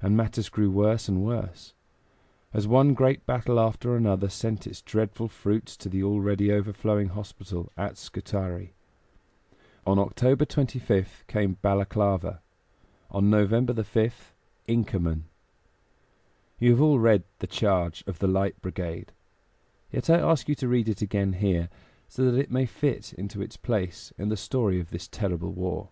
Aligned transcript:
And 0.00 0.16
matters 0.16 0.48
grew 0.48 0.70
worse 0.70 1.08
and 1.08 1.24
worse, 1.24 1.74
as 2.54 2.68
one 2.68 2.94
great 2.94 3.26
battle 3.26 3.58
after 3.58 3.96
another 3.96 4.28
sent 4.28 4.64
its 4.64 4.80
dreadful 4.80 5.26
fruits 5.26 5.76
to 5.78 5.88
the 5.88 6.04
already 6.04 6.52
overflowing 6.52 7.08
hospital 7.08 7.72
at 7.76 7.98
Scutari. 7.98 8.74
On 9.84 9.98
October 9.98 10.44
25th 10.44 11.26
came 11.26 11.56
Balaklava; 11.64 12.38
on 13.10 13.28
November 13.28 13.72
5th, 13.74 14.34
Inkerman. 14.68 15.24
You 16.60 16.70
have 16.70 16.80
all 16.80 17.00
read 17.00 17.24
"The 17.40 17.48
Charge 17.48 18.04
of 18.06 18.20
the 18.20 18.28
Light 18.28 18.62
Brigade"; 18.62 19.10
yet 19.90 20.08
I 20.08 20.20
ask 20.20 20.48
you 20.48 20.54
to 20.54 20.68
read 20.68 20.88
it 20.88 21.02
again 21.02 21.32
here, 21.32 21.68
so 22.06 22.24
that 22.30 22.38
it 22.38 22.52
may 22.52 22.66
fit 22.66 23.12
into 23.14 23.42
its 23.42 23.56
place 23.56 24.12
in 24.16 24.28
the 24.28 24.36
story 24.36 24.78
of 24.78 24.90
this 24.90 25.08
terrible 25.08 25.50
war. 25.52 25.90